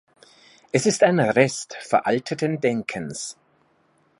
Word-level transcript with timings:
Es 0.71 0.87
ist 0.87 1.03
ein 1.03 1.19
Rest 1.19 1.77
veralteten 1.79 2.59
Denkens. 2.59 3.37